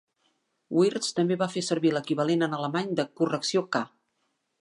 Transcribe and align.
Wirtz 0.77 1.09
també 1.19 1.37
va 1.41 1.47
fer 1.55 1.63
servir 1.67 1.91
l'equivalent 1.97 2.45
en 2.47 2.57
alemany 2.61 2.89
de 3.01 3.07
"correcció 3.21 3.63
K". 3.77 3.83